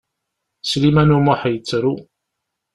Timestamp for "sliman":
0.69-1.15